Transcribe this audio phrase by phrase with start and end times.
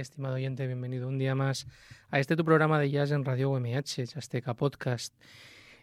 [0.00, 1.66] Estimado oyente, bienvenido un día más
[2.10, 5.12] a este tu programa de jazz en Radio UMH, Azteca Podcast.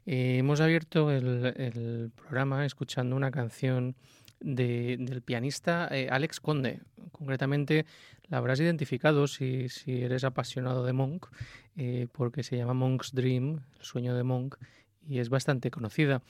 [0.06, 3.98] Eh, hemos abierto el, programa escuchando una canción
[4.40, 6.80] del pianista eh, Alex Conde.
[7.12, 7.86] Concretamente,
[8.30, 11.28] la habrás identificado si, eres apasionado de Monk,
[11.76, 14.56] eh, porque se llama Monk's Dream, el sueño de Monk,
[15.07, 16.22] y es bastante conocida.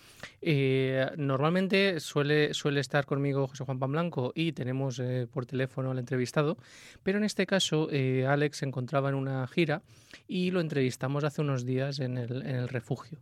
[0.42, 6.00] Eh, normalmente suele, suele estar conmigo José Juan Blanco y tenemos eh, por teléfono al
[6.00, 6.58] entrevistado,
[7.04, 9.82] pero en este caso eh, Alex se encontraba en una gira
[10.28, 13.20] y lo entrevistamos hace unos días en el, en el refugio.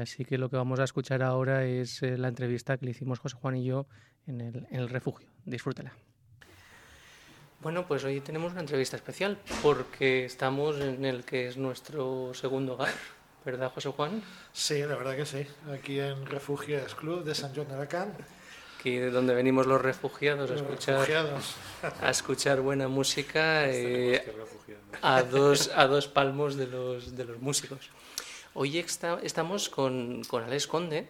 [0.00, 3.36] así que lo que vamos a escuchar ahora es la entrevista que le hicimos José
[3.36, 3.86] Juan y yo
[4.26, 5.28] en el, en el refugio.
[5.44, 5.92] Disfrútela.
[7.60, 12.74] Bueno, pues hoy tenemos una entrevista especial porque estamos en el que es nuestro segundo
[12.74, 12.92] hogar.
[13.44, 14.22] ¿Verdad, José Juan?
[14.52, 15.46] Sí, la verdad que sí.
[15.72, 18.14] Aquí en Refugiados Club de San Juan de Alacant.
[18.78, 21.40] Aquí de donde venimos los refugiados a escuchar,
[22.00, 24.24] a escuchar buena música eh,
[25.02, 27.90] a, dos, a dos palmos de los, de los músicos.
[28.54, 31.08] Hoy estamos con, con Alex Conde,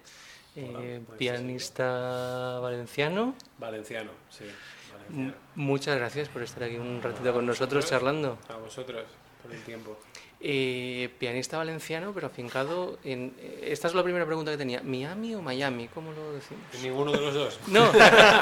[0.55, 3.35] eh, pues pianista valenciano.
[3.59, 4.45] Valenciano, sí.
[5.55, 8.39] Muchas gracias por estar aquí un ratito con nosotros charlando.
[8.49, 9.05] A vosotros,
[9.43, 9.99] por el tiempo.
[10.45, 13.33] Eh, pianista valenciano, pero afincado en...
[13.63, 14.83] Esta es la primera pregunta que tenía.
[14.83, 15.87] ¿Miami o Miami?
[15.87, 16.65] ¿Cómo lo decimos?
[16.83, 17.61] Ninguno de los dos.
[17.69, 17.93] No.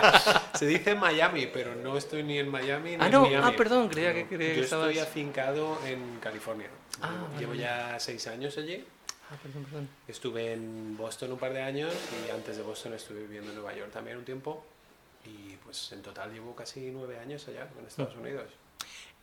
[0.54, 3.36] Se dice Miami, pero no estoy ni en Miami ni ah, en Miami.
[3.36, 6.70] Ah, perdón, creía que, creía Yo que estoy afincado en California.
[7.02, 8.82] Ah, Llevo ya seis años allí.
[9.30, 9.88] Ah, perdón, perdón.
[10.08, 11.92] Estuve en Boston un par de años
[12.26, 14.64] y antes de Boston estuve viviendo en Nueva York también un tiempo.
[15.26, 18.20] Y pues en total llevo casi nueve años allá en Estados mm.
[18.20, 18.46] Unidos.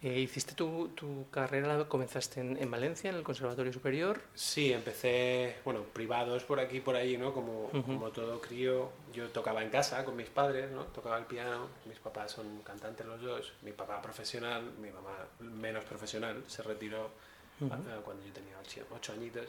[0.04, 4.22] Eh, ¿Hiciste tu, tu, carrera, comenzaste en, en, Valencia, en el Conservatorio Superior?
[4.36, 7.34] Sí, empecé, bueno, privados por aquí por ahí, ¿no?
[7.34, 10.84] Como, como todo crío, yo tocaba en casa con mis padres, ¿no?
[10.84, 15.84] Tocaba el piano, mis papás son cantantes los dos, mi papá profesional, mi mamá menos
[15.84, 17.10] profesional, se retiró
[17.58, 18.56] cuando yo tenía
[18.94, 19.48] ocho, añitos.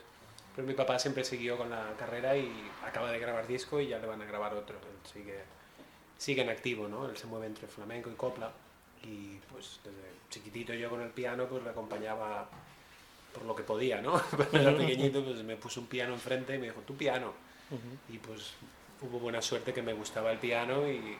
[0.56, 2.50] Pero mi papá siempre siguió con la carrera y
[2.86, 4.76] acaba de grabar disco y ya le van a grabar otro.
[4.76, 5.40] Él sigue,
[6.16, 7.06] sigue en activo, ¿no?
[7.06, 8.50] Él se mueve entre flamenco y copla
[9.04, 12.48] y pues desde chiquitito yo con el piano pues le acompañaba
[13.32, 14.20] por lo que podía, ¿no?
[14.36, 17.32] Cuando era pequeñito pues me puso un piano enfrente y me dijo, tu piano.
[18.08, 18.54] Y pues
[19.02, 21.16] hubo buena suerte que me gustaba el piano y,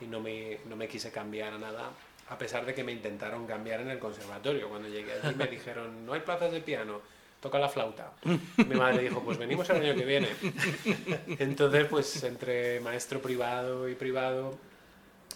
[0.00, 1.90] y, no, me, no me quise cambiar a nada,
[2.28, 4.68] a pesar de que me intentaron cambiar en el conservatorio.
[4.68, 7.00] Cuando llegué allí me dijeron, no hay plazas de piano,
[7.40, 8.12] toca la flauta.
[8.56, 10.28] Mi madre dijo, pues venimos el año que viene.
[11.38, 14.58] Entonces, pues entre maestro privado y privado,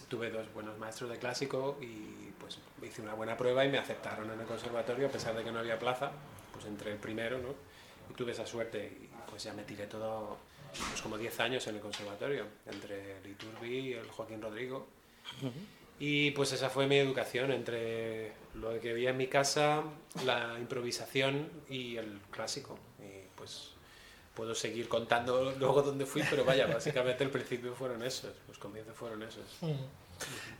[0.07, 4.29] tuve dos buenos maestros de clásico y pues hice una buena prueba y me aceptaron
[4.31, 6.11] en el conservatorio a pesar de que no había plaza,
[6.53, 7.49] pues entré el primero, ¿no?
[8.09, 10.37] Y tuve esa suerte y pues ya me tiré todo,
[10.89, 14.87] pues como 10 años en el conservatorio, entre el Iturbi y el Joaquín Rodrigo.
[15.99, 19.83] Y pues esa fue mi educación, entre lo que vi en mi casa,
[20.25, 22.77] la improvisación y el clásico.
[22.99, 23.74] Y pues
[24.35, 28.95] puedo seguir contando luego dónde fui, pero vaya, básicamente el principio fueron esos, los comienzos
[28.95, 29.43] fueron esos.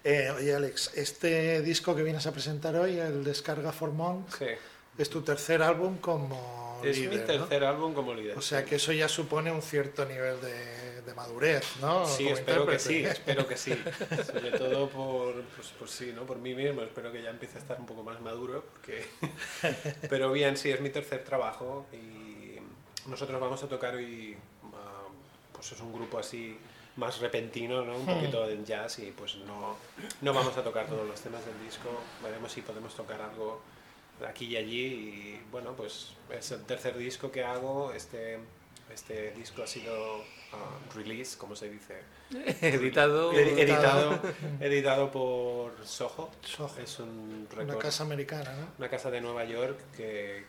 [0.04, 4.26] Eh, oye, Alex, este disco que vienes a presentar hoy, el Descarga Formón,
[4.98, 7.14] es tu tercer álbum como es líder.
[7.14, 8.38] Es mi tercer álbum como líder.
[8.38, 12.06] O sea que eso ya supone un cierto nivel de, madurez, ¿no?
[12.06, 13.72] Sí, espero que sí, espero que sí.
[14.26, 16.26] Sobre todo por, pues, por, sí, ¿no?
[16.26, 18.66] por mí mismo, espero que ya empiece a estar un poco más maduro.
[18.74, 19.06] Porque...
[20.10, 22.25] Pero bien, sí, es mi tercer trabajo y
[23.08, 24.36] nosotros vamos a tocar hoy,
[24.74, 25.08] ah,
[25.54, 26.58] pues es un grupo así
[26.98, 27.98] más repentino, ¿no?
[27.98, 29.76] un poquito de jazz y pues no,
[30.22, 31.90] no vamos a tocar todos los temas del disco,
[32.24, 33.62] veremos si podemos tocar algo
[34.28, 38.40] aquí y allí y bueno, pues es el tercer disco que hago, este,
[38.94, 42.02] este disco ha sido uh, release, como se dice?
[42.62, 44.20] editado, editado,
[44.62, 46.80] editado por Soho, Soho.
[46.82, 48.68] es un una casa americana, ¿no?
[48.78, 50.46] Una casa de Nueva York que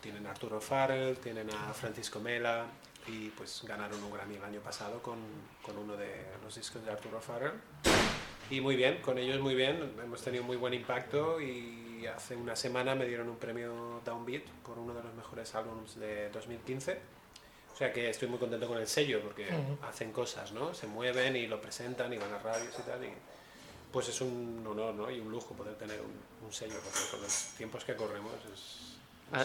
[0.00, 2.66] tienen a Arturo Farrell, tienen a Francisco Mela,
[3.06, 5.18] y pues ganaron un Grammy el año pasado con,
[5.62, 7.52] con uno de los discos de Arturo Farrell.
[8.50, 12.56] Y muy bien, con ellos muy bien, hemos tenido muy buen impacto y hace una
[12.56, 16.98] semana me dieron un premio Downbeat por uno de los mejores álbumes de 2015.
[17.72, 19.48] O sea que estoy muy contento con el sello porque
[19.82, 20.74] hacen cosas, ¿no?
[20.74, 23.04] Se mueven y lo presentan y van a radios y tal.
[23.04, 23.12] Y
[23.92, 25.10] pues es un honor ¿no?
[25.10, 28.89] y un lujo poder tener un, un sello porque con los tiempos que corremos es,
[29.32, 29.44] Ah.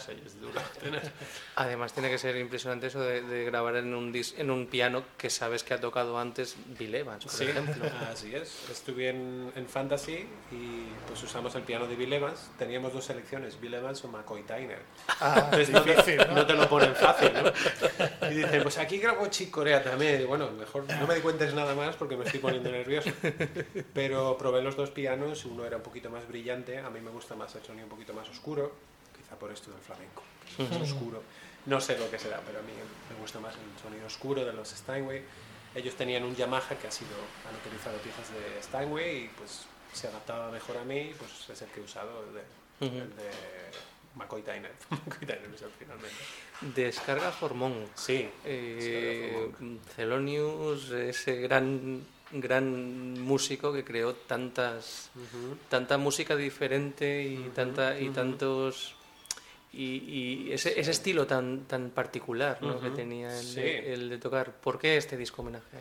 [1.56, 5.64] Además tiene que ser impresionante eso de, grabar en un, en un piano que sabes
[5.64, 7.86] que ha tocado antes Bill Evans, por ejemplo.
[8.12, 8.70] Así es.
[8.70, 12.50] Estuve en, en, Fantasy y pues usamos el piano de Bill Evans.
[12.58, 14.82] Teníamos dos selecciones, Bill Evans o McCoy Tyner.
[15.20, 16.46] Ah, no, te, ¿no?
[16.46, 18.30] te, lo ponen fácil, ¿no?
[18.30, 20.26] Y dicen, pues aquí grabo Chick Corea también.
[20.28, 23.12] bueno, mejor no me cuentes nada más porque me estoy poniendo nervioso.
[23.94, 27.36] Pero probé los dos pianos, uno era un poquito más brillante, a mí me gusta
[27.36, 28.95] más el sonido un poquito más oscuro
[29.36, 30.24] por esto del flamenco.
[30.58, 31.22] Es oscuro.
[31.66, 32.72] No sé lo que será, pero a mí
[33.10, 35.24] me gusta más el sonido oscuro de los Steinway.
[35.74, 37.16] Ellos tenían un Yamaha que ha sido,
[37.50, 41.70] han utilizado piezas de Steinway y pues se adaptaba mejor a mí, pues es el
[41.70, 43.22] que he usado, el de,
[44.16, 44.72] McCoy Tyner.
[44.90, 46.16] McCoy Tyner es el finalmente.
[46.62, 47.88] Descarga Formón.
[47.96, 48.30] Sí.
[48.46, 49.52] Eh,
[49.96, 55.12] Celonius, ese gran gran músico que creó tantas
[55.70, 58.96] tanta música diferente y tanta y tantos
[59.78, 62.80] y, ese, ese, estilo tan tan particular ¿no?
[62.80, 65.78] que tenía el, el, de tocar ¿por qué este disco homenaje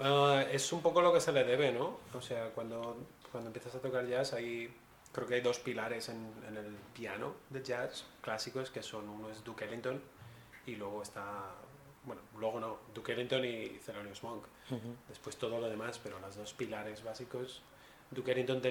[0.00, 2.96] uh, es un poco lo que se le debe no o sea cuando
[3.32, 4.72] cuando empiezas a tocar jazz hay
[5.12, 9.30] creo que hay dos pilares en, en el piano de jazz clásicos que son uno
[9.30, 10.00] es Duke Ellington
[10.66, 11.54] y luego está
[12.08, 14.44] bueno, luego no, Duke Ellington y Thelonious Monk.
[15.08, 17.62] Después todo lo demás, pero los dos pilares básicos.
[18.10, 18.62] Duke Ellington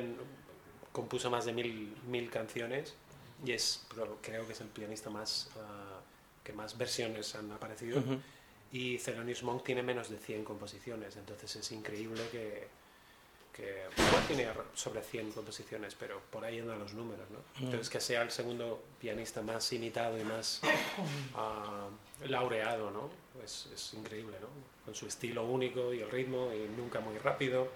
[0.91, 2.95] compuso más de mil, mil canciones
[3.45, 3.85] y es,
[4.21, 6.01] creo que es el pianista más ah,
[6.43, 8.01] que más versiones han aparecido.
[8.71, 12.67] Y Thelonious Monk tiene menos de 100 composiciones, entonces es increíble que,
[13.53, 13.83] que
[14.27, 17.39] tiene sobre 100 composiciones, pero por ahí andan los números, ¿no?
[17.63, 23.09] Entonces que sea el segundo pianista más imitado y más uh, laureado, ¿no?
[23.43, 24.47] Es, es, increíble, ¿no?
[24.83, 27.69] Con su estilo único y el ritmo y nunca muy rápido,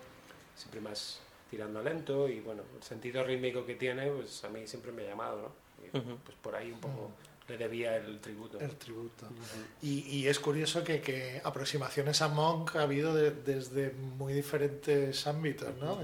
[0.55, 4.93] siempre más tirando lento y bueno, el sentido rítmico que tiene, pues a mí siempre
[4.93, 5.51] me ha llamado, ¿no?
[5.85, 7.11] Y, pues por ahí un poco
[7.49, 8.57] le debía el tributo.
[8.57, 9.27] El tributo.
[9.81, 15.75] y, y, es curioso que, que, aproximaciones a Monk ha habido desde muy diferentes ámbitos,
[15.77, 15.99] ¿no?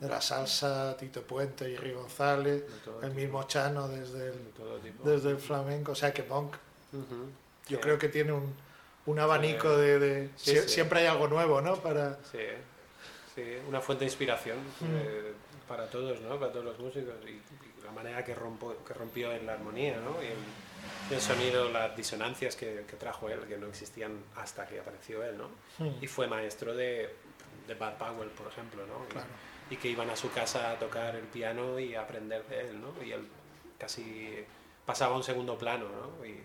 [0.00, 2.64] De la salsa, Tito Puente, Jerry González,
[3.02, 4.52] el mismo Chano desde el,
[5.02, 5.92] desde el flamenco.
[5.92, 6.56] O sea que Monk,
[7.68, 8.52] yo creo que tiene un,
[9.06, 10.28] un abanico de...
[10.36, 11.76] siempre hay algo nuevo, ¿no?
[11.76, 12.18] Para...
[13.34, 15.32] Sí, una fuente de inspiración eh,
[15.66, 16.38] para todos, ¿no?
[16.38, 17.14] Para todos los músicos.
[17.26, 17.40] Y,
[17.84, 20.16] la manera que, rompo, que rompió en la armonía, ¿no?
[20.22, 25.36] Y el, sonido, las disonancias que, trajo él, que no existían hasta que apareció él,
[25.36, 25.50] ¿no?
[26.00, 27.14] Y fue maestro de,
[27.66, 29.04] de Bad Powell, por ejemplo, ¿no?
[29.70, 32.80] Y, que iban a su casa a tocar el piano y a aprender de él,
[32.80, 32.94] ¿no?
[33.04, 33.28] Y él
[33.78, 34.44] casi
[34.86, 36.24] pasaba a un segundo plano, ¿no?
[36.24, 36.40] Y,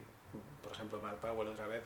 [0.63, 1.84] por ejemplo, Bad Powell otra vez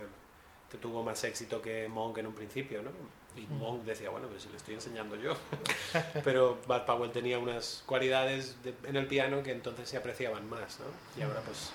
[0.81, 2.89] tuvo más éxito que Monk en un principio, ¿no?
[3.35, 5.35] Y Monk decía, bueno, pues si le estoy enseñando yo.
[6.23, 10.85] Pero Bad Powell tenía unas cualidades en el piano que entonces se apreciaban más, ¿no?
[11.19, 11.71] Y ahora pues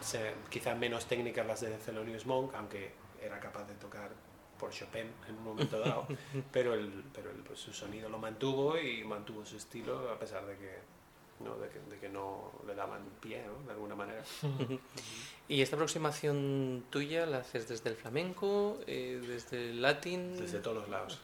[0.00, 4.10] se, quizá menos técnicas las de Thelonious Monk, aunque era capaz de tocar
[4.58, 6.06] por Chopin en un momento dado,
[6.52, 10.46] pero, el, pero el, pues, su sonido lo mantuvo y mantuvo su estilo a pesar
[10.46, 10.78] de que
[11.44, 11.56] ¿no?
[11.56, 13.66] De, que, de que no le daban pie, ¿no?
[13.66, 14.22] De alguna manera.
[15.46, 20.38] ¿Y esta aproximación tuya la haces desde el flamenco, eh, desde el latín?
[20.38, 21.20] Desde todos los lados.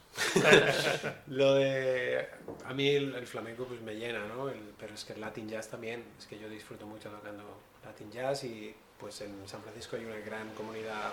[1.29, 2.29] Lo de...
[2.67, 4.51] A mí el, flamenco pues me llena, ¿no?
[4.51, 7.45] El, pero es que el latin jazz también, es que yo disfruto mucho tocando
[7.83, 11.13] latin jazz y pues en San Francisco hay una gran comunidad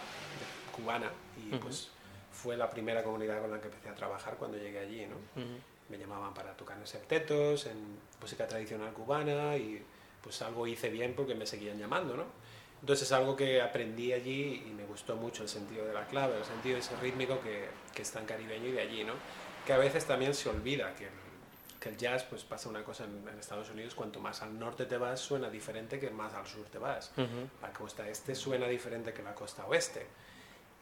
[0.75, 1.89] cubana y pues
[2.33, 5.15] fue la primera comunidad con la que empecé a trabajar cuando llegué allí, ¿no?
[5.89, 9.83] Me llamaban para tocar en septetos, en música tradicional cubana y
[10.21, 12.25] pues algo hice bien porque me seguían llamando, ¿no?
[12.81, 16.37] Entonces es algo que aprendí allí y me gustó mucho el sentido de la clave,
[16.37, 19.13] el sentido de ese rítmico que, que es tan caribeño y de allí, ¿no?
[19.65, 21.11] Que a veces también se olvida que el,
[21.79, 24.97] que el jazz, pues pasa una cosa en, Estados Unidos, cuanto más al norte te
[24.97, 27.11] vas suena diferente que más al sur te vas.
[27.61, 30.07] La costa este suena diferente que la costa oeste.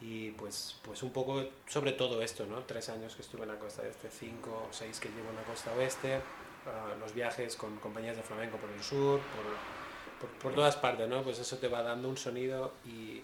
[0.01, 2.63] Y pues, pues un poco sobre todo esto, ¿no?
[2.63, 5.43] Tres años que estuve en la costa este, cinco o seis que llevo en la
[5.43, 6.19] costa oeste,
[6.67, 9.85] ah, los viajes con compañías de flamenco por el sur, por
[10.41, 11.21] por, todas partes, ¿no?
[11.23, 13.21] Pues eso te va dando un sonido y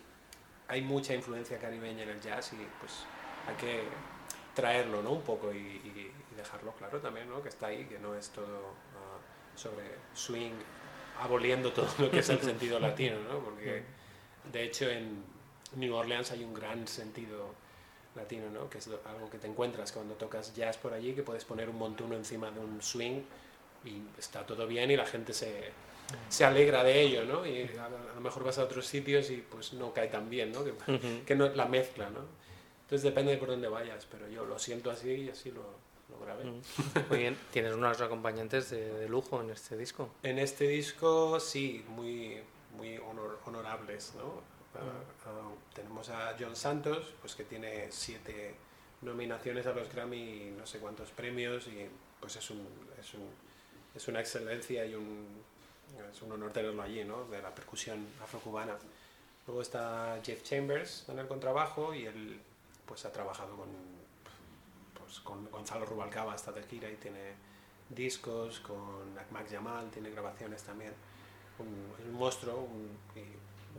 [0.68, 3.06] hay mucha influencia caribeña en el jazz y pues
[3.48, 3.84] hay que
[4.54, 5.12] traerlo, ¿no?
[5.12, 7.42] Un poco y, dejarlo claro también, ¿no?
[7.44, 9.20] Que está ahí, que no es todo ah,
[9.56, 10.54] sobre swing,
[11.20, 13.40] aboliendo todo lo que es el sentido latino, ¿no?
[13.40, 13.84] Porque
[14.52, 15.24] de hecho en
[15.76, 17.54] New Orleans hay un gran sentido
[18.16, 18.70] latino, ¿no?
[18.70, 21.78] Que es algo que te encuentras cuando tocas jazz por allí, que puedes poner un
[21.78, 23.22] montuno encima de un swing
[23.86, 25.72] y está todo bien y la gente se,
[26.30, 27.46] se alegra de ello, ¿no?
[27.46, 30.64] Y a, lo mejor vas a otros sitios y pues no cae tan bien, ¿no?
[30.64, 32.20] Que, que no la mezcla, ¿no?
[32.84, 35.64] Entonces depende de por dónde vayas, pero yo lo siento así y así lo,
[36.10, 36.44] lo grabé.
[37.10, 40.10] Muy bien, ¿tienes unos acompañantes de, lujo en este disco?
[40.24, 42.40] En este disco sí, muy,
[42.76, 43.00] muy
[43.46, 44.42] honorables, ¿no?
[44.76, 48.56] Ah, tenemos a John Santos, pues que tiene siete
[49.02, 51.88] nominaciones a los Grammy y no sé cuántos premios y
[52.20, 52.68] pues es, un,
[53.00, 53.28] es, un,
[53.96, 55.44] es una excelencia y un,
[56.12, 57.26] es un honor tenerlo allí, ¿no?
[57.26, 58.78] De la percusión afrocubana.
[59.48, 62.40] Luego está Jeff Chambers en el contrabajo y él
[62.86, 63.70] pues ha trabajado con,
[64.98, 67.34] pues, con Gonzalo Rubalcaba hasta de gira y tiene
[67.90, 70.94] discos, con Max Yamal, tiene grabaciones también.
[71.60, 72.98] Un, un monstruo, un,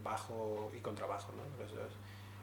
[0.02, 1.62] bajo y contrabajo, ¿no?
[1.64, 1.92] Los dos.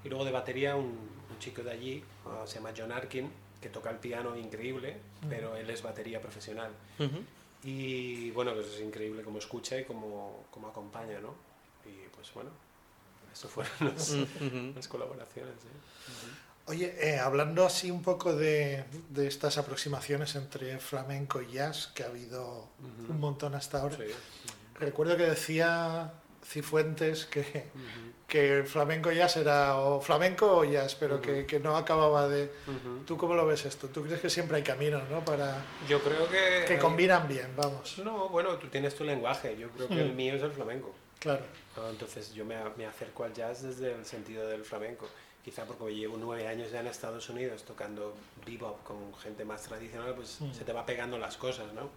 [0.04, 0.86] Y luego de batería un,
[1.30, 3.30] un chico de allí, uh, se llama John Arkin,
[3.62, 4.98] que toca el piano increíble,
[5.30, 6.72] pero él es batería profesional.
[7.64, 11.36] Y bueno, pues es increíble cómo escucha y cómo, cómo acompaña, ¿no?
[11.86, 12.52] Y pues bueno,
[13.34, 14.16] eso fueron las,
[14.76, 15.54] las colaboraciones.
[15.56, 16.68] ¿eh?
[16.68, 22.04] Oye, eh, hablando así un poco de, de, estas aproximaciones entre flamenco y jazz, que
[22.04, 22.70] ha habido
[23.10, 24.04] un montón hasta ahora, Sí.
[24.76, 26.14] recuerdo que decía
[26.46, 27.66] Cifuentes que,
[28.28, 32.52] que el flamenco jazz era o flamenco o jazz, pero que, que no acababa de...
[33.06, 33.88] ¿Tú cómo lo ves esto?
[33.90, 35.24] ¿Tú crees que siempre hay caminos, ¿no?
[35.24, 36.66] Para Yo creo que...
[36.68, 37.98] que combinan bien, vamos.
[38.00, 39.58] No, bueno, tú tienes tu lenguaje.
[39.58, 40.94] Yo creo que el mío es el flamenco.
[41.20, 41.42] Claro.
[41.78, 45.08] Ah, Entonces yo me, me acerco al jazz desde el sentido del flamenco.
[45.44, 48.14] Quizá porque llevo nueve años ya en Estados Unidos tocando
[48.46, 50.54] bebop con gente más tradicional, pues Mm.
[50.54, 51.90] se te va pegando las cosas, ¿no?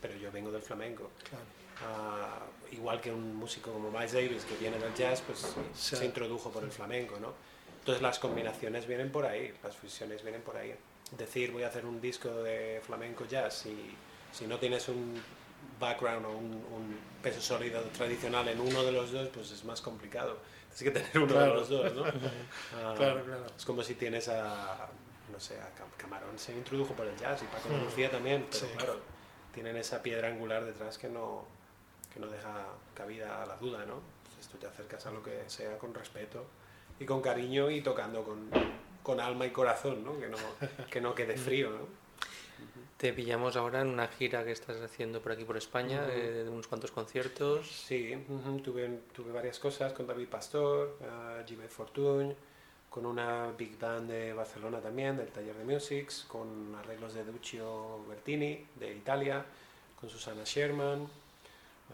[0.00, 1.10] Pero yo vengo del flamenco.
[1.28, 1.44] Claro.
[1.86, 5.96] Ah, igual que un músico como Miles Davis que viene del jazz, pues Sí.
[5.96, 7.32] se introdujo por el flamenco, ¿no?
[7.80, 10.74] Entonces las combinaciones vienen por ahí, las fusiones vienen por ahí.
[11.16, 13.94] Decir voy a hacer un disco de flamenco jazz y
[14.32, 15.20] si no tienes un
[15.78, 19.80] background o un, un peso sólido tradicional en uno de los dos, pues es más
[19.80, 20.38] complicado.
[20.74, 21.52] Tienes que tener uno Claro.
[21.52, 22.04] de los dos, ¿no?
[22.76, 23.46] Ah, Claro, claro.
[23.56, 24.88] Es como si tienes a,
[25.30, 27.84] no sé, a Cam- Camarón se introdujo por el jazz y Paco de Mm.
[27.84, 28.72] Lucía también, pero Sí.
[28.78, 29.00] claro,
[29.52, 31.44] tienen esa piedra angular detrás que no,
[32.12, 34.00] que no deja cabida a la duda, ¿no?
[34.24, 36.44] Entonces tú te acercas a lo que sea con respeto
[37.00, 38.48] y con cariño y tocando con,
[39.02, 40.18] con alma y corazón, ¿no?
[40.18, 40.36] Que no,
[40.90, 42.02] que no quede frío, ¿no?
[42.96, 46.10] Te pillamos ahora en una gira que estás haciendo por aquí por España, Ujú.
[46.12, 47.66] eh, de unos cuantos conciertos.
[47.68, 52.32] Sí, ujú, tuve, tuve varias cosas con David Pastor, uh, Jimmy Fortuny,
[52.88, 58.04] con una big band de Barcelona también, del taller de Musics, con arreglos de Duccio
[58.06, 59.44] Bertini, de Italia,
[59.98, 61.08] con Susana Sherman.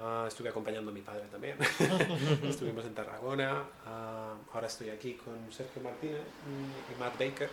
[0.00, 1.56] Ah, estuve acompañando a mi padre también.
[2.42, 3.64] Estuvimos en Tarragona.
[3.84, 7.50] Ah, ahora estoy aquí con Sergio Martínez mm, y Matt Baker.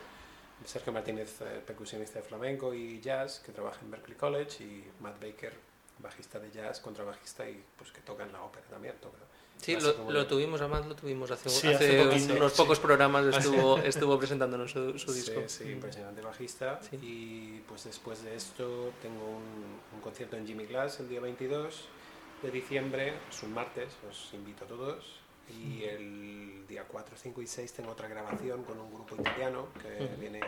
[0.63, 5.21] Sergio Martínez, eh, percusionista de flamenco y jazz, que trabaja en Berklee College, y Matt
[5.21, 5.53] Baker,
[5.99, 8.95] bajista de jazz, contrabajista y pues que toca en la ópera también.
[9.01, 9.17] Toca
[9.61, 12.57] Sí, lo, lo tuvimos, además lo tuvimos hace, Sí, hace hace poquito, unos sí.
[12.57, 15.41] pocos programas, estuvo, estuvo presentándonos su, su disco.
[15.47, 16.79] Sí, sí, impresionante bajista.
[16.89, 16.97] Sí.
[17.01, 21.85] Y pues después de esto tengo un, un concierto en Jimmy Glass el día 22
[22.45, 25.19] de diciembre, es un martes, os invito a todos.
[25.49, 30.03] Y el día 4, 5 y 6 tengo otra grabación con un grupo italiano que
[30.05, 30.15] Ujú.
[30.19, 30.39] viene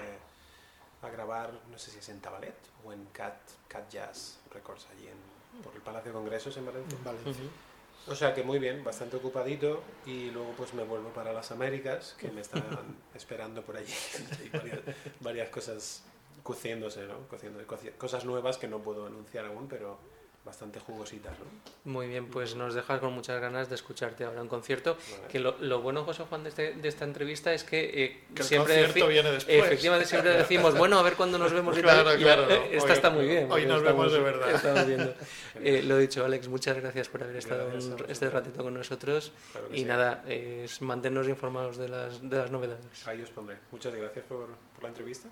[1.04, 5.08] a grabar, no sé si es en Tabalet o en Cat, Cat Jazz Records, allí
[5.08, 6.98] en, por el Palacio de Congresos en Valencia.
[6.98, 7.32] En Valencia.
[7.32, 8.12] Ujú.
[8.12, 12.16] O sea que muy bien, bastante ocupadito y luego pues me vuelvo para las Américas
[12.18, 12.64] que me están
[13.14, 13.94] esperando por allí.
[14.42, 14.80] Hay varias,
[15.20, 16.04] varias cosas
[16.42, 17.28] cociéndose, ¿no?
[17.28, 20.00] Cociendo, coci- cosas nuevas que no puedo anunciar aún, pero
[20.48, 21.92] bastante jugositas, ¿no?
[21.92, 24.98] Muy bien, pues nos dejas con muchas ganas de escucharte ahora en concierto.
[25.12, 25.28] Vale.
[25.28, 28.42] Que lo, lo bueno, José Juan, de, este- de esta entrevista es que, eh, Que
[28.42, 29.58] el siempre concierto deci- viene después.
[29.58, 32.18] Efectivamente, siempre decimos, bueno, a ver cuándo nos vemos y Claro, tal.
[32.18, 32.78] claro, eh, no.
[32.78, 33.52] esta Hoy- está muy bien.
[33.52, 34.50] hoy nos vemos de verdad.
[34.52, 35.14] estamos viendo.
[35.60, 39.32] Eh, lo dicho, Alex, muchas gracias por haber estado Gracias un- este ratito con nosotros.
[39.52, 39.86] Claro Y sí.
[39.86, 43.08] nada, eh, es mantenernos informados de las, de las novedades.
[43.08, 43.58] Ahí os pondré.
[43.72, 45.28] Muchas gracias por, por la entrevista.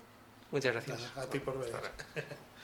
[0.50, 1.12] Muchas gracias.
[1.16, 1.74] A ti por venir.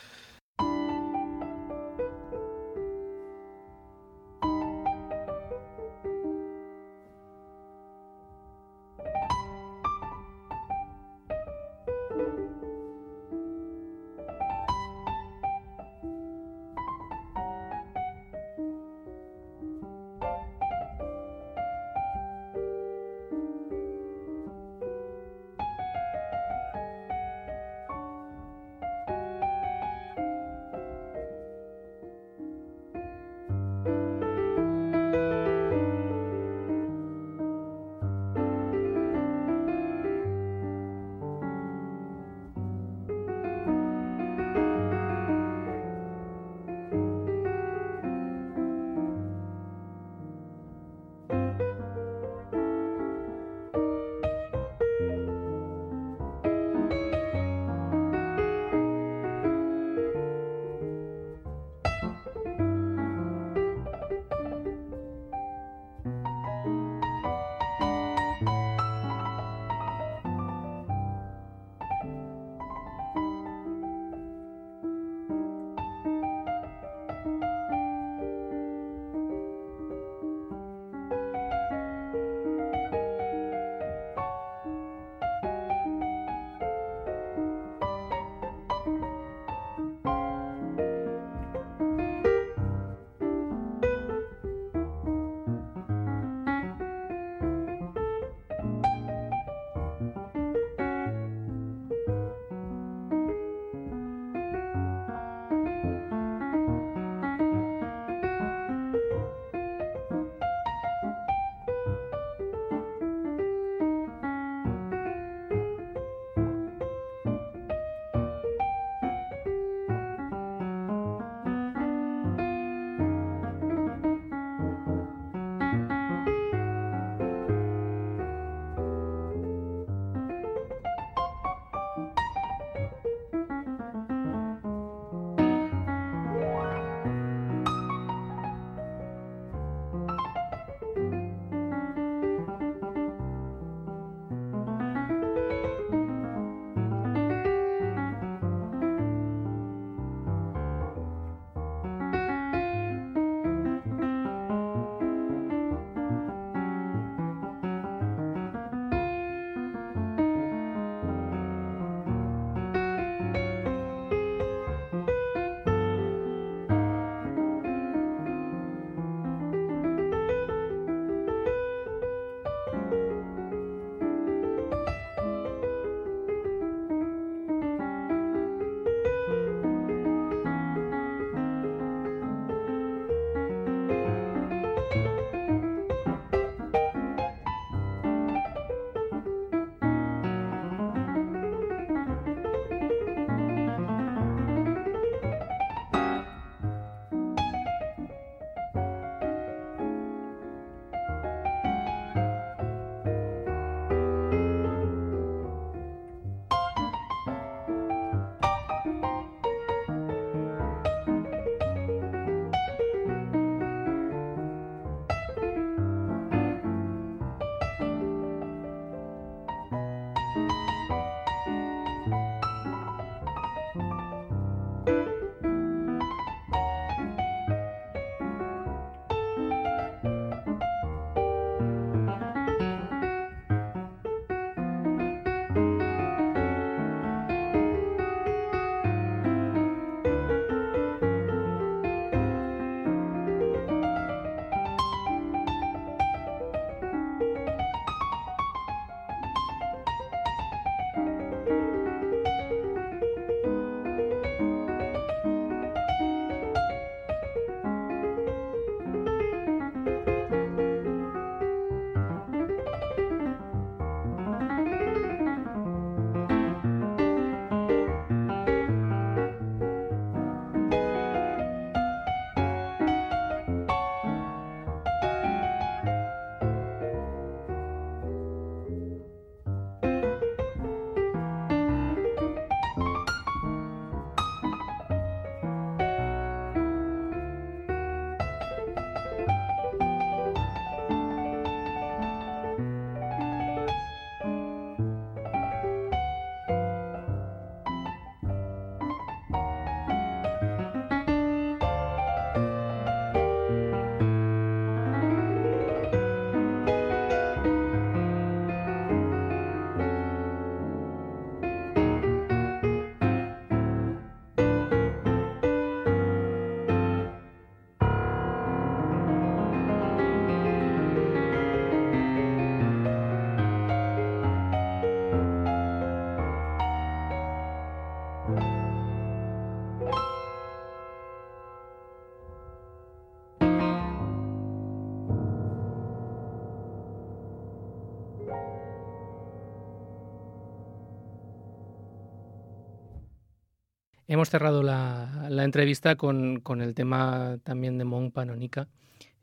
[344.13, 348.69] Hemos cerrado la, entrevista con, el tema también de Mon Panonica,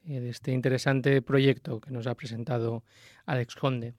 [0.03, 2.83] eh, de este interesante proyecto que nos ha presentado
[3.27, 3.93] Alex Conde.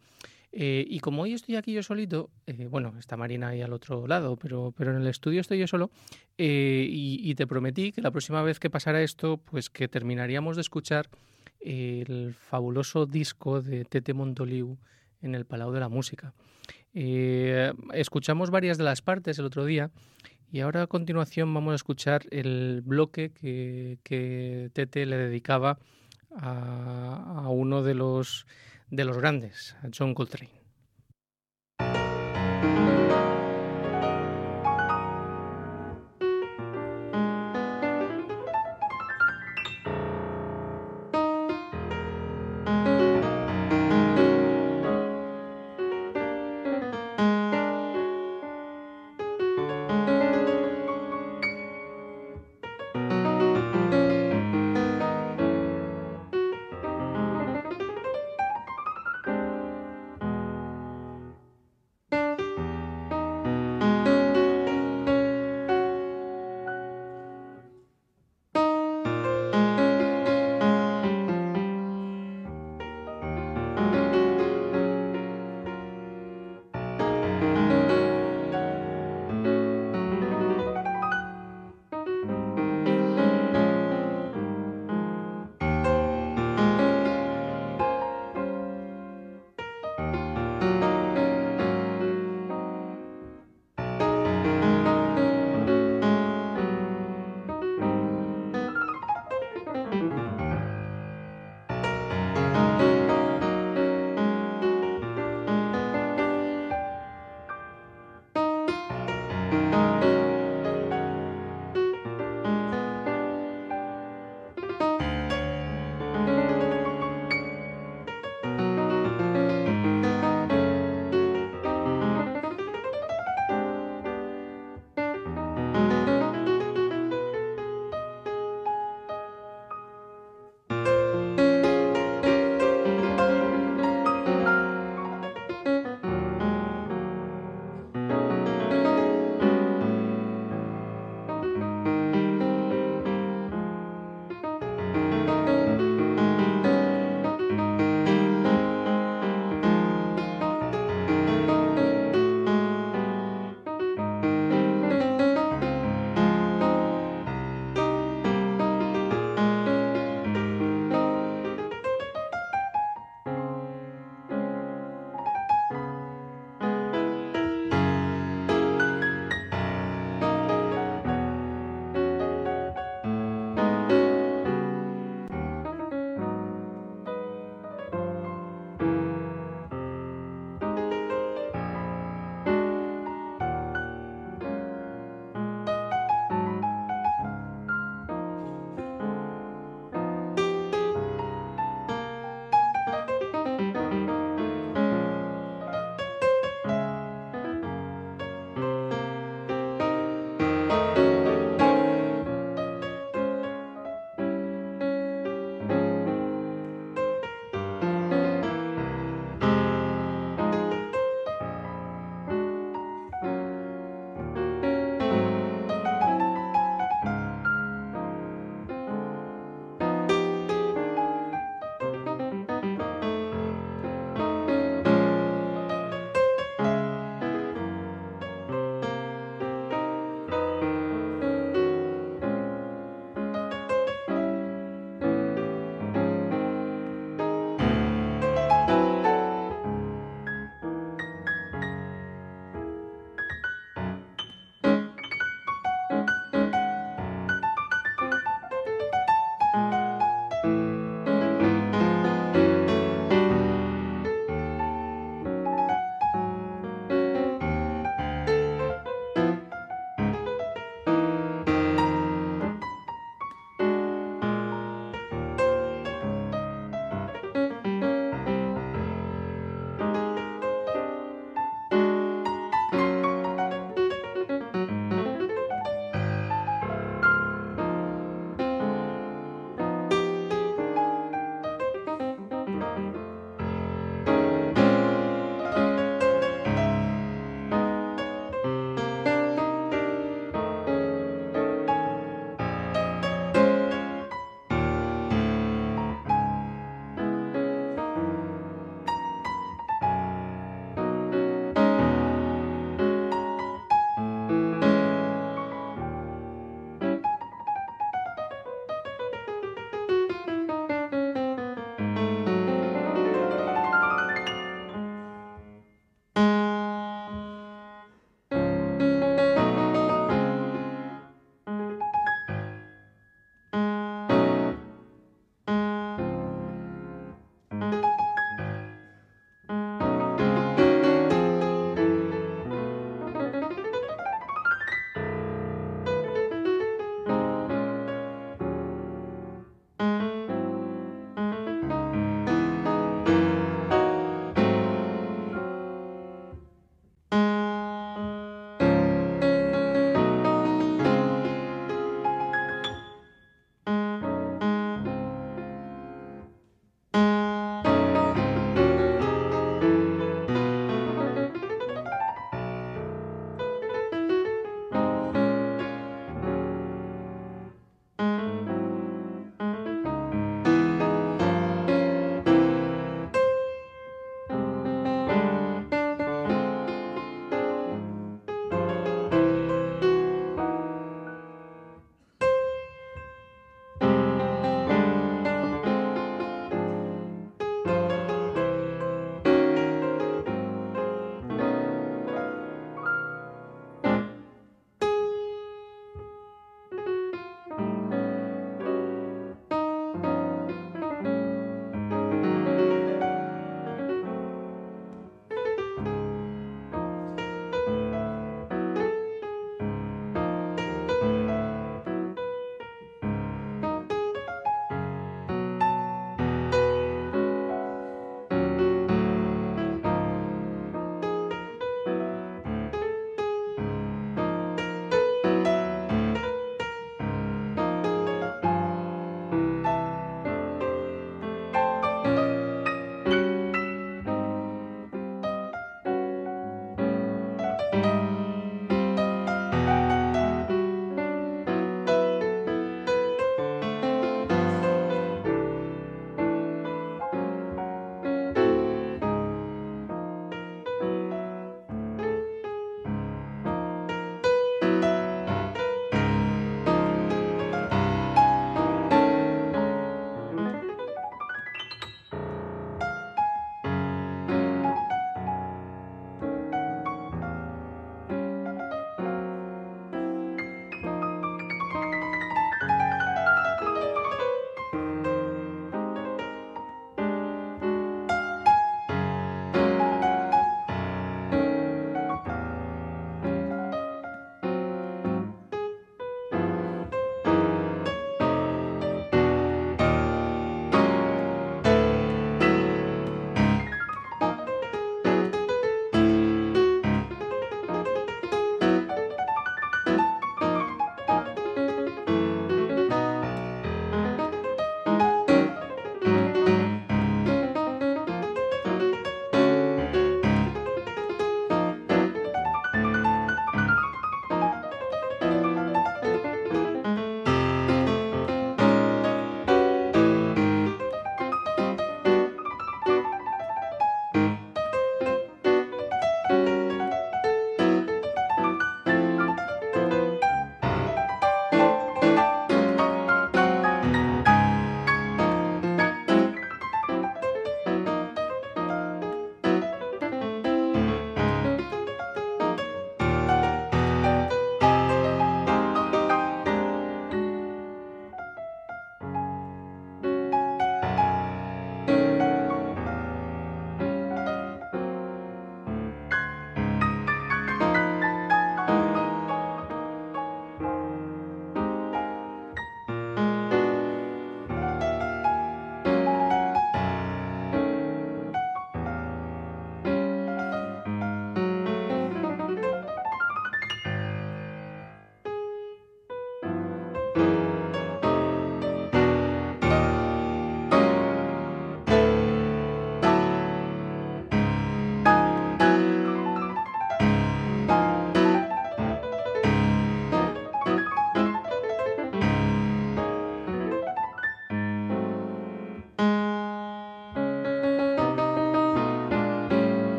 [0.50, 4.08] Eh, y como hoy estoy aquí yo solito, eh, bueno, está Marina ahí al otro
[4.08, 5.92] lado, pero, en el estudio estoy yo solo,
[6.36, 10.62] y, y, te prometí que la próxima vez que pasara esto, pues que terminaríamos de
[10.62, 11.08] escuchar
[11.60, 14.76] el fabuloso disco de Tete Montoliu
[15.22, 16.34] en el Palau de la Música.
[16.92, 19.92] escuchamos varias de las partes el otro día
[20.52, 25.78] y ahora a continuación vamos a escuchar el bloque que, Tete le dedicaba
[26.36, 28.46] a, a, uno de los,
[28.90, 30.59] de los grandes, a John Coltrane.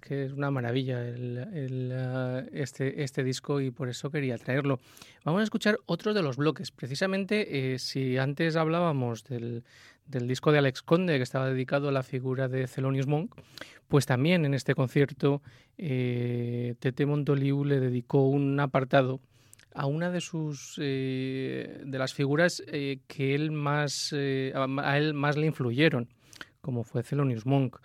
[0.00, 4.80] Que es una maravilla eh, este, este disco y por eso quería traerlo.
[5.24, 6.70] Vamos a escuchar otro de los bloques.
[6.70, 9.62] Precisamente, eh, si antes hablábamos del,
[10.06, 13.34] disco de Alex Conde, que estaba dedicado a la figura de Thelonious Monk,
[13.88, 15.42] pues también en este concierto
[15.78, 19.20] eh, Tete Montoliu le dedicó un apartado
[19.74, 22.62] a una de sus de las figuras
[23.06, 26.08] que él más a él más le influyeron
[26.62, 27.76] como fue Thelonious Monk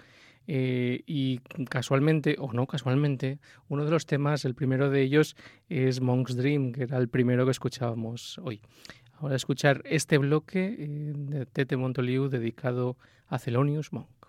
[0.48, 1.39] eh, y
[1.70, 3.39] casualmente, o no casualmente,
[3.70, 5.36] uno de los temas, el primero de ellos,
[5.70, 8.62] es Monk's Dream, que era el primero que escuchábamos hoy.
[9.20, 14.21] Ahora escuchar este bloque eh, de Tete Montoliu dedicado a Thelonious Monk.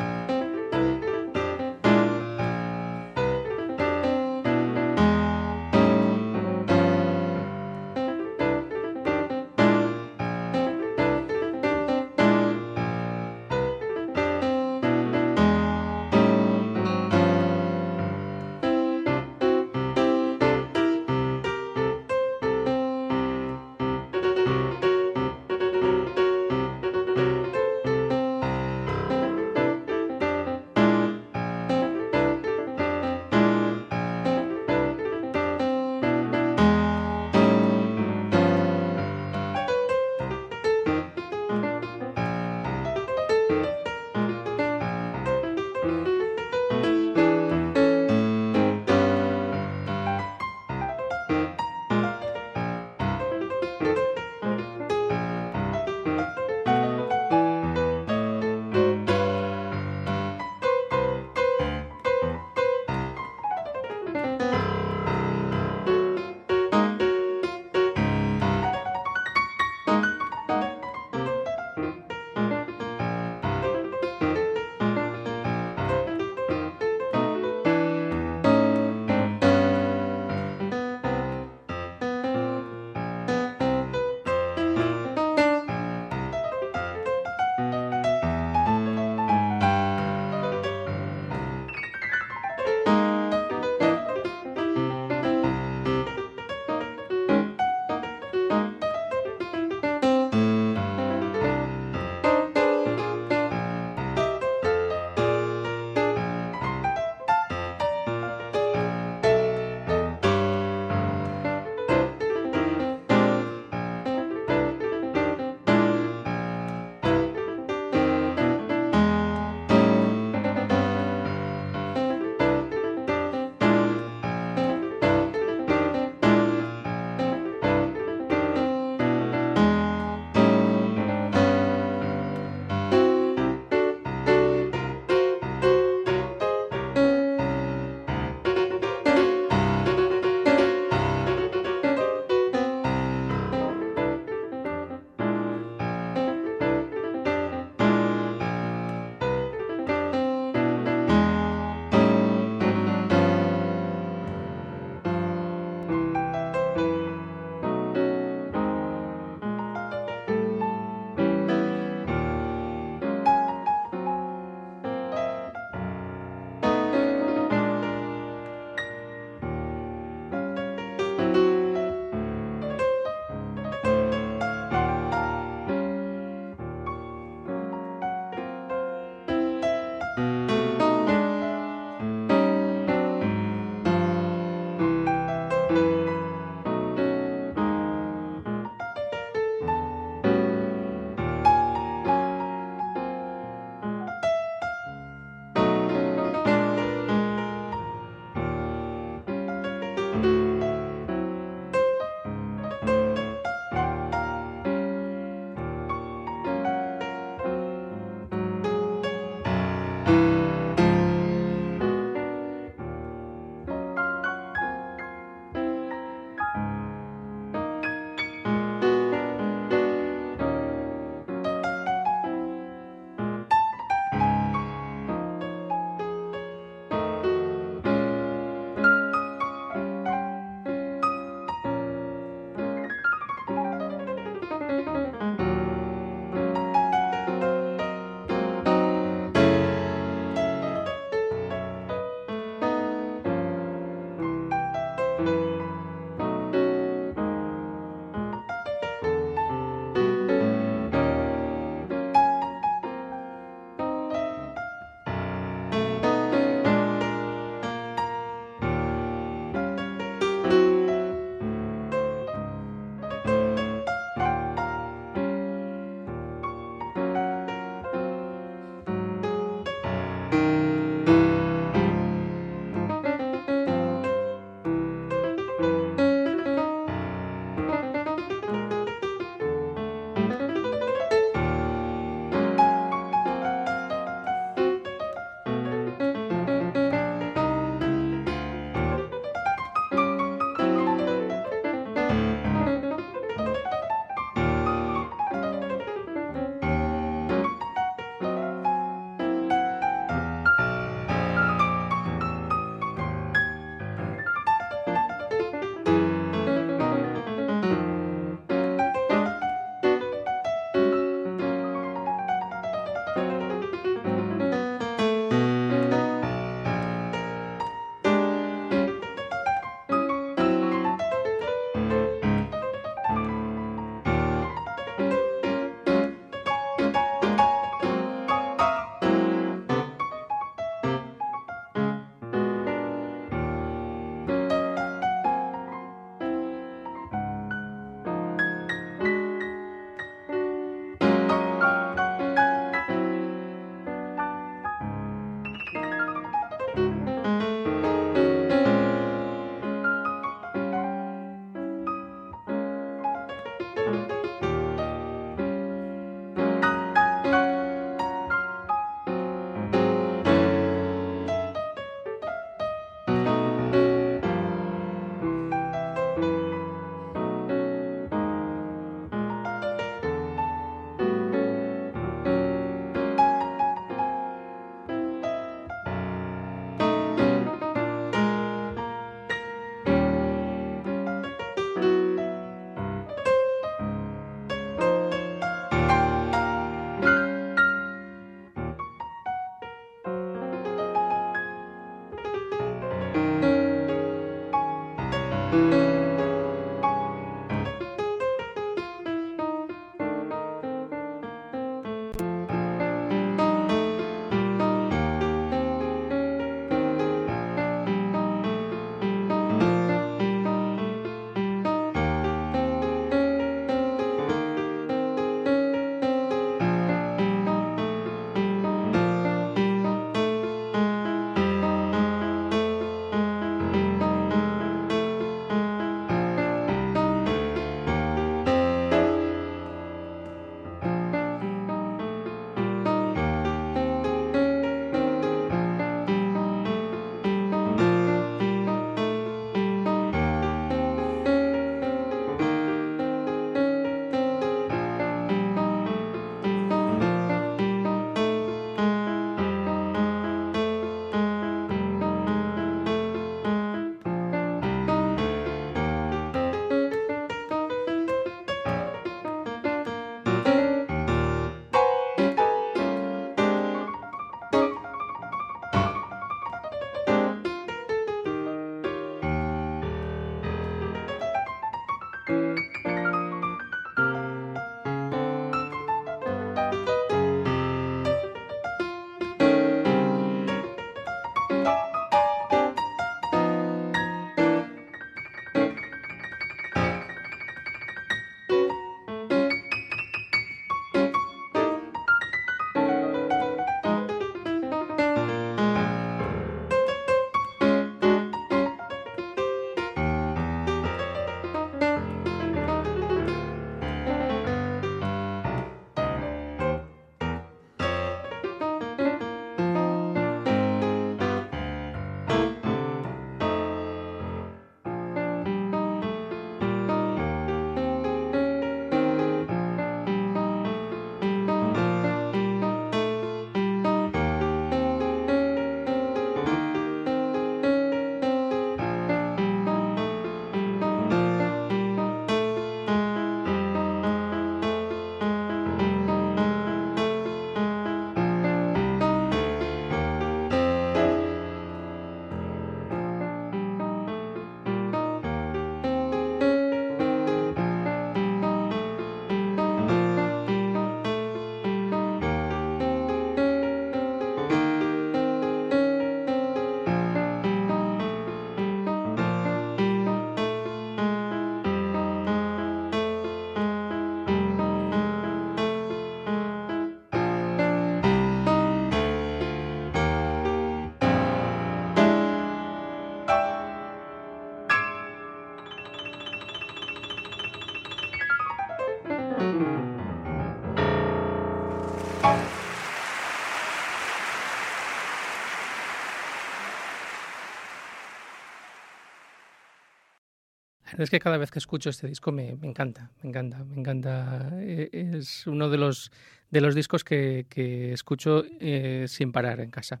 [590.98, 594.50] Es que cada vez que escucho este disco me, encanta, me encanta, me encanta.
[594.54, 596.10] Eh, es uno de los,
[596.50, 597.46] de los discos que,
[597.92, 600.00] escucho eh, sin parar en casa.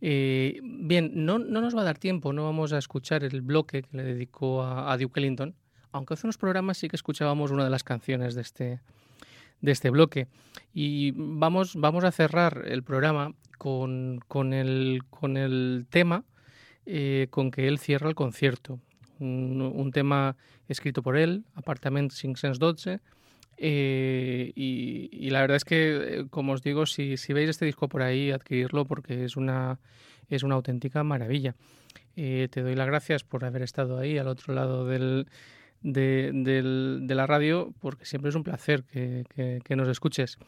[0.00, 3.82] Eh, bien, no, no, nos va a dar tiempo, no vamos a escuchar el bloque
[3.82, 5.54] que le dedicó a, Duke Ellington,
[5.92, 8.80] aunque hace unos programas sí que escuchábamos una de las canciones de este,
[9.60, 10.26] de este bloque.
[10.72, 16.24] Y vamos, vamos a cerrar el programa con, con, el, con el tema
[17.30, 18.78] con que él cierra el concierto
[19.24, 20.36] un, tema
[20.68, 23.00] escrito por él, Apartament 512,
[23.56, 28.02] eh, y, la verdad es que, eh, como os digo, si, veis este disco por
[28.02, 29.78] ahí, adquirirlo porque es una,
[30.28, 31.54] es una auténtica maravilla.
[32.16, 35.26] Eh, te doy las gracias por haber estado ahí al otro lado del,
[35.82, 40.38] de, la radio, porque siempre es un placer que, nos escuches.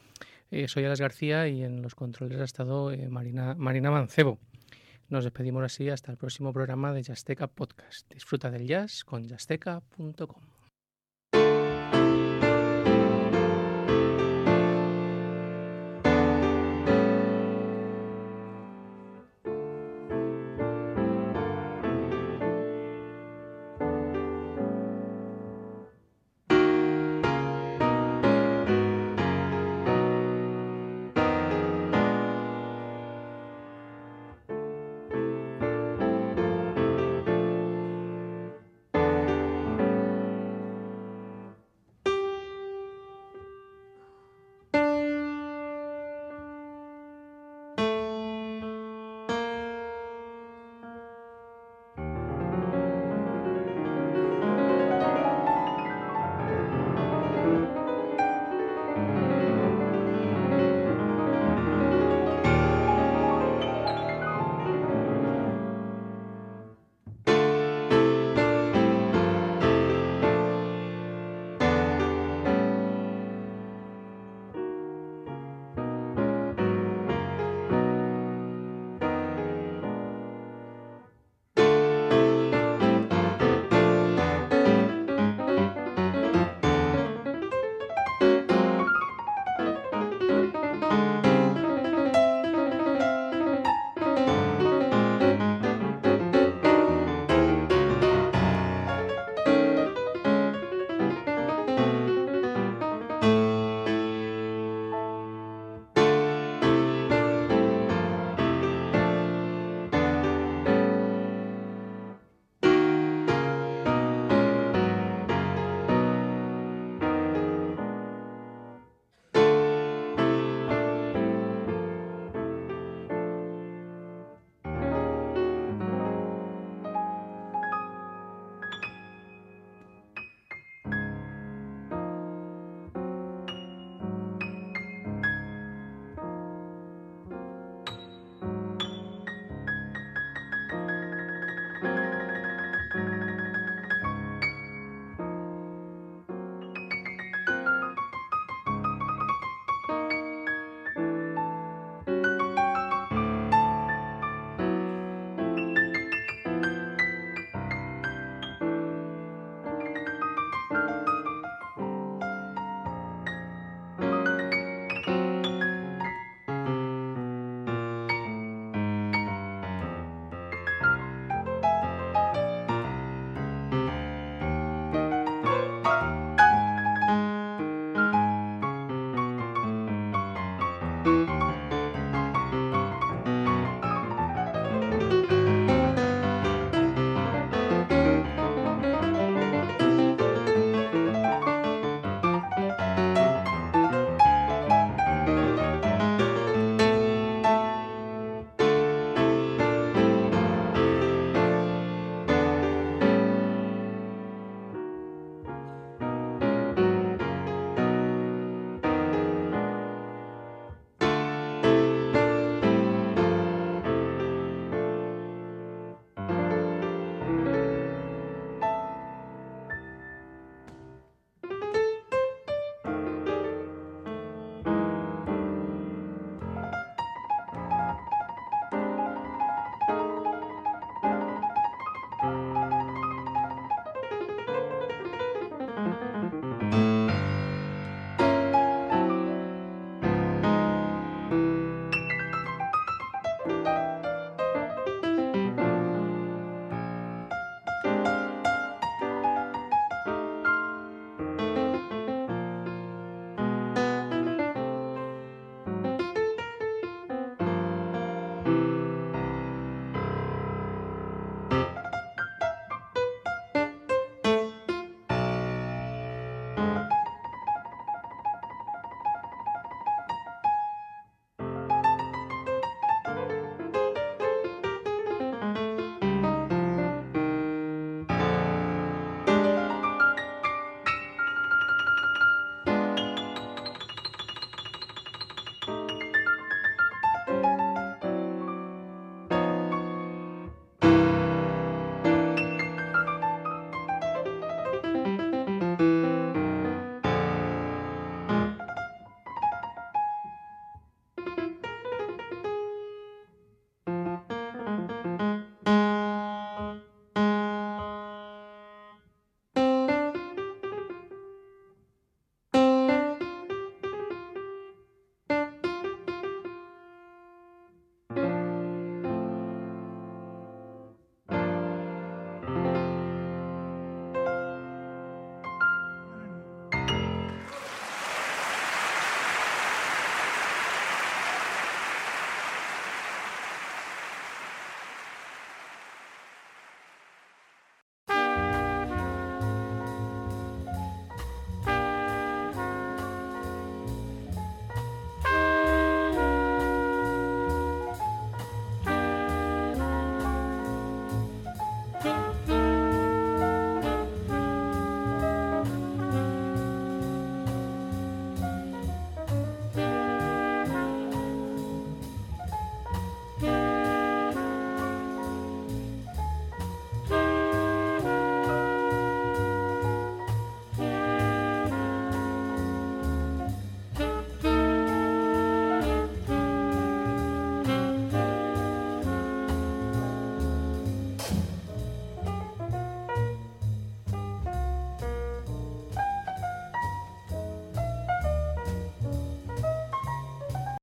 [0.67, 4.39] soy Alas García y en los controles ha estado Marina, Marina Mancebo.
[5.09, 8.11] Nos despedimos así hasta el próximo programa de Jazzteca Podcast.
[8.11, 10.56] Disfruta del jazz con jazzteca.com.